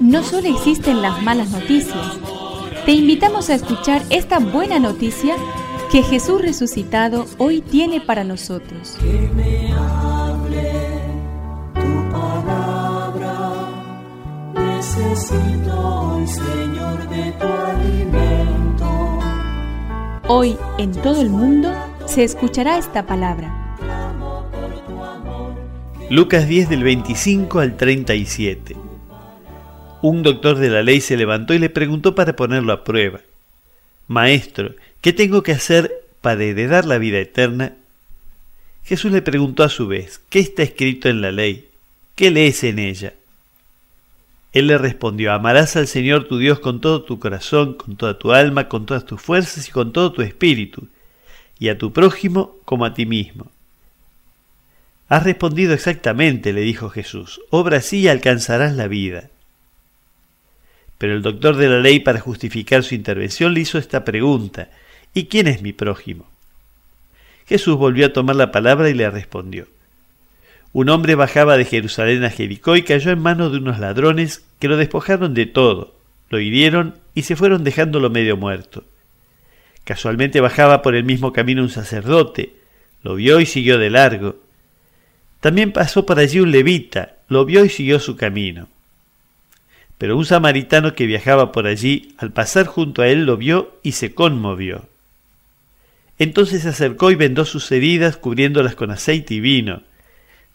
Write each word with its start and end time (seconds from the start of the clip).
No 0.00 0.22
solo 0.22 0.48
existen 0.48 1.02
las 1.02 1.22
malas 1.22 1.50
noticias, 1.50 2.18
te 2.84 2.92
invitamos 2.92 3.50
a 3.50 3.54
escuchar 3.54 4.02
esta 4.10 4.38
buena 4.38 4.78
noticia 4.78 5.36
que 5.90 6.02
Jesús 6.02 6.42
resucitado 6.42 7.26
hoy 7.38 7.60
tiene 7.60 8.00
para 8.00 8.24
nosotros. 8.24 8.96
Que 9.00 9.30
me 9.34 9.72
hable 9.72 10.72
tu 11.74 12.10
palabra, 12.12 13.68
necesito 14.54 15.78
hoy, 15.78 16.26
Señor, 16.26 17.08
de 17.08 17.32
tu 17.32 17.46
alimento. 17.46 19.18
Hoy 20.28 20.56
en 20.78 20.92
todo 20.92 21.20
el 21.20 21.30
mundo 21.30 21.72
se 22.06 22.24
escuchará 22.24 22.78
esta 22.78 23.06
palabra. 23.06 23.64
Lucas 26.10 26.46
10 26.46 26.68
del 26.68 26.84
25 26.84 27.60
al 27.60 27.78
37. 27.78 28.76
Un 30.02 30.22
doctor 30.22 30.58
de 30.58 30.68
la 30.68 30.82
ley 30.82 31.00
se 31.00 31.16
levantó 31.16 31.54
y 31.54 31.58
le 31.58 31.70
preguntó 31.70 32.14
para 32.14 32.36
ponerlo 32.36 32.74
a 32.74 32.84
prueba. 32.84 33.20
Maestro, 34.06 34.74
¿qué 35.00 35.14
tengo 35.14 35.42
que 35.42 35.52
hacer 35.52 35.90
para 36.20 36.44
heredar 36.44 36.84
la 36.84 36.98
vida 36.98 37.18
eterna? 37.18 37.72
Jesús 38.84 39.12
le 39.12 39.22
preguntó 39.22 39.62
a 39.62 39.70
su 39.70 39.86
vez, 39.86 40.20
¿qué 40.28 40.40
está 40.40 40.62
escrito 40.62 41.08
en 41.08 41.22
la 41.22 41.32
ley? 41.32 41.68
¿Qué 42.14 42.30
lees 42.30 42.64
en 42.64 42.80
ella? 42.80 43.14
Él 44.52 44.66
le 44.66 44.76
respondió, 44.76 45.32
amarás 45.32 45.74
al 45.74 45.86
Señor 45.86 46.28
tu 46.28 46.36
Dios 46.36 46.60
con 46.60 46.82
todo 46.82 47.02
tu 47.02 47.18
corazón, 47.18 47.74
con 47.74 47.96
toda 47.96 48.18
tu 48.18 48.32
alma, 48.32 48.68
con 48.68 48.84
todas 48.84 49.06
tus 49.06 49.22
fuerzas 49.22 49.68
y 49.68 49.72
con 49.72 49.94
todo 49.94 50.12
tu 50.12 50.20
espíritu, 50.20 50.86
y 51.58 51.70
a 51.70 51.78
tu 51.78 51.94
prójimo 51.94 52.56
como 52.66 52.84
a 52.84 52.92
ti 52.92 53.06
mismo. 53.06 53.53
Has 55.14 55.22
respondido 55.22 55.74
exactamente, 55.74 56.52
le 56.52 56.62
dijo 56.62 56.90
Jesús. 56.90 57.40
Obra 57.50 57.76
así 57.76 58.00
y 58.00 58.08
alcanzarás 58.08 58.74
la 58.74 58.88
vida. 58.88 59.30
Pero 60.98 61.14
el 61.14 61.22
doctor 61.22 61.54
de 61.54 61.68
la 61.68 61.78
ley, 61.78 62.00
para 62.00 62.18
justificar 62.18 62.82
su 62.82 62.96
intervención, 62.96 63.54
le 63.54 63.60
hizo 63.60 63.78
esta 63.78 64.04
pregunta. 64.04 64.70
¿Y 65.14 65.26
quién 65.26 65.46
es 65.46 65.62
mi 65.62 65.72
prójimo? 65.72 66.28
Jesús 67.46 67.76
volvió 67.76 68.06
a 68.06 68.12
tomar 68.12 68.34
la 68.34 68.50
palabra 68.50 68.90
y 68.90 68.94
le 68.94 69.08
respondió. 69.08 69.68
Un 70.72 70.88
hombre 70.88 71.14
bajaba 71.14 71.56
de 71.56 71.64
Jerusalén 71.64 72.24
a 72.24 72.30
Jericó 72.30 72.74
y 72.74 72.82
cayó 72.82 73.12
en 73.12 73.20
manos 73.20 73.52
de 73.52 73.58
unos 73.58 73.78
ladrones 73.78 74.44
que 74.58 74.66
lo 74.66 74.76
despojaron 74.76 75.32
de 75.32 75.46
todo, 75.46 75.94
lo 76.28 76.40
hirieron 76.40 76.98
y 77.14 77.22
se 77.22 77.36
fueron 77.36 77.62
dejándolo 77.62 78.10
medio 78.10 78.36
muerto. 78.36 78.82
Casualmente 79.84 80.40
bajaba 80.40 80.82
por 80.82 80.96
el 80.96 81.04
mismo 81.04 81.32
camino 81.32 81.62
un 81.62 81.70
sacerdote, 81.70 82.56
lo 83.04 83.14
vio 83.14 83.38
y 83.38 83.46
siguió 83.46 83.78
de 83.78 83.90
largo. 83.90 84.42
También 85.44 85.72
pasó 85.72 86.06
por 86.06 86.18
allí 86.18 86.40
un 86.40 86.52
levita, 86.52 87.16
lo 87.28 87.44
vio 87.44 87.66
y 87.66 87.68
siguió 87.68 88.00
su 88.00 88.16
camino. 88.16 88.66
Pero 89.98 90.16
un 90.16 90.24
samaritano 90.24 90.94
que 90.94 91.04
viajaba 91.04 91.52
por 91.52 91.66
allí, 91.66 92.14
al 92.16 92.32
pasar 92.32 92.64
junto 92.64 93.02
a 93.02 93.08
él, 93.08 93.26
lo 93.26 93.36
vio 93.36 93.78
y 93.82 93.92
se 93.92 94.14
conmovió. 94.14 94.88
Entonces 96.18 96.62
se 96.62 96.70
acercó 96.70 97.10
y 97.10 97.16
vendó 97.16 97.44
sus 97.44 97.70
heridas, 97.72 98.16
cubriéndolas 98.16 98.74
con 98.74 98.90
aceite 98.90 99.34
y 99.34 99.40
vino. 99.40 99.82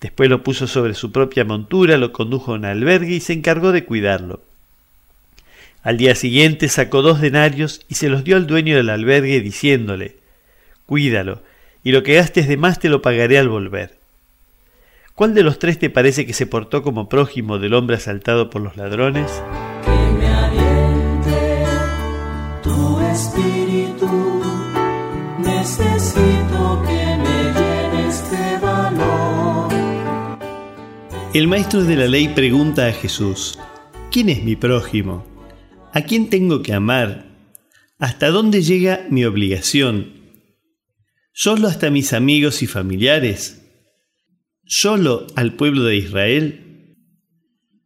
Después 0.02 0.28
lo 0.28 0.42
puso 0.42 0.66
sobre 0.66 0.96
su 0.96 1.12
propia 1.12 1.46
montura, 1.46 2.00
lo 2.00 2.12
condujo 2.12 2.54
a 2.54 2.56
un 2.56 2.66
albergue 2.66 3.14
y 3.14 3.20
se 3.20 3.34
encargó 3.34 3.72
de 3.72 3.86
cuidarlo. 3.86 4.42
Al 5.84 5.98
día 5.98 6.16
siguiente 6.16 6.68
sacó 6.68 7.04
dos 7.04 7.22
denarios 7.22 7.86
y 7.88 7.94
se 7.94 8.10
los 8.10 8.24
dio 8.24 8.38
al 8.38 8.48
dueño 8.48 8.76
del 8.76 8.90
albergue, 8.90 9.40
diciéndole, 9.40 10.16
Cuídalo, 10.88 11.44
y 11.84 11.92
lo 11.92 12.02
que 12.02 12.16
gastes 12.16 12.48
de 12.48 12.58
más 12.58 12.80
te 12.80 12.90
lo 12.90 13.04
pagaré 13.04 13.38
al 13.38 13.50
volver. 13.50 13.99
¿Cuál 15.20 15.34
de 15.34 15.44
los 15.44 15.60
tres 15.60 15.78
te 15.78 15.90
parece 15.90 16.26
que 16.26 16.32
se 16.32 16.48
portó 16.48 16.82
como 16.82 17.10
prójimo 17.10 17.60
del 17.60 17.74
hombre 17.74 17.98
asaltado 17.98 18.50
por 18.50 18.62
los 18.62 18.78
ladrones? 18.78 19.30
Que 19.84 20.14
me 20.18 20.26
aliente 20.26 21.66
tu 22.64 23.02
espíritu, 23.02 24.42
necesito 25.40 26.82
que 26.88 27.18
me 27.18 27.44
llenes 27.52 28.32
de 28.32 28.58
valor. 28.66 29.74
El 31.34 31.50
maestro 31.50 31.84
de 31.84 31.98
la 31.98 32.08
ley 32.08 32.30
pregunta 32.30 32.88
a 32.88 32.94
Jesús, 32.94 33.60
¿quién 34.14 34.30
es 34.30 34.42
mi 34.42 34.56
prójimo? 34.56 35.26
¿A 35.94 36.00
quién 36.04 36.30
tengo 36.30 36.62
que 36.62 36.72
amar? 36.72 37.26
¿Hasta 37.98 38.30
dónde 38.30 38.62
llega 38.62 39.06
mi 39.10 39.26
obligación? 39.26 40.14
¿Solo 41.34 41.68
hasta 41.68 41.90
mis 41.90 42.14
amigos 42.14 42.64
y 42.64 42.68
familiares? 42.68 43.69
Solo 44.70 45.28
al 45.36 45.56
pueblo 45.56 45.84
de 45.84 45.98
Israel? 45.98 46.96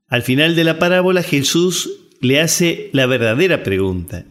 Al 0.07 0.21
final 0.21 0.55
de 0.55 0.63
la 0.63 0.77
parábola 0.77 1.23
Jesús 1.23 1.89
le 2.21 2.39
hace 2.39 2.89
la 2.93 3.07
verdadera 3.07 3.63
pregunta. 3.63 4.25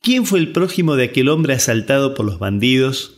¿Quién 0.00 0.26
fue 0.26 0.38
el 0.38 0.52
prójimo 0.52 0.94
de 0.94 1.04
aquel 1.04 1.28
hombre 1.28 1.54
asaltado 1.54 2.14
por 2.14 2.26
los 2.26 2.38
bandidos? 2.38 3.16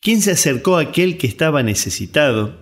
¿Quién 0.00 0.22
se 0.22 0.30
acercó 0.30 0.76
a 0.76 0.82
aquel 0.82 1.18
que 1.18 1.26
estaba 1.26 1.62
necesitado? 1.62 2.60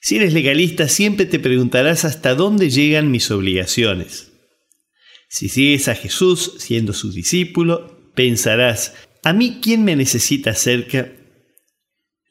Si 0.00 0.16
eres 0.16 0.32
legalista, 0.32 0.88
siempre 0.88 1.26
te 1.26 1.38
preguntarás 1.38 2.04
hasta 2.04 2.34
dónde 2.34 2.70
llegan 2.70 3.10
mis 3.10 3.30
obligaciones. 3.30 4.32
Si 5.28 5.48
sigues 5.48 5.88
a 5.88 5.94
Jesús 5.94 6.54
siendo 6.58 6.92
su 6.92 7.12
discípulo, 7.12 8.12
pensarás, 8.14 8.94
¿a 9.22 9.32
mí 9.32 9.60
quién 9.62 9.84
me 9.84 9.96
necesita 9.96 10.54
cerca? 10.54 11.12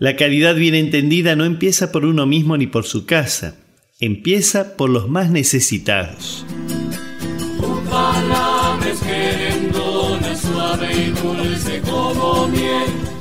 La 0.01 0.15
caridad 0.15 0.55
bien 0.55 0.75
entendida 0.75 1.35
no 1.35 1.43
empieza 1.43 1.91
por 1.91 2.05
uno 2.05 2.25
mismo 2.25 2.55
ni 2.55 2.67
por 2.67 2.85
su 2.85 3.05
casa, 3.05 3.57
empieza 3.99 4.77
por 4.77 4.89
los 4.89 5.09
más 5.09 5.29
necesitados. 5.29 6.45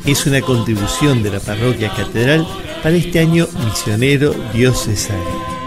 Es 0.07 0.27
una 0.27 0.41
contribución 0.41 1.25
de 1.25 1.31
la 1.33 1.41
parroquia 1.41 1.93
catedral 1.93 2.47
para 2.81 2.95
este 2.95 3.19
año 3.19 3.49
misionero 3.65 4.33
diocesano. 4.55 5.58